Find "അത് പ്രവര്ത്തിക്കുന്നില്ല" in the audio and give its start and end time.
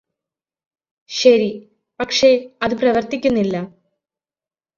2.61-3.55